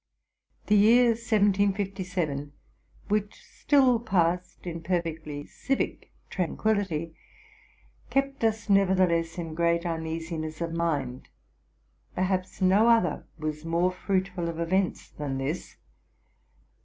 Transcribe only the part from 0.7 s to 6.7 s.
year 1757, which still passed in perfectly civic tran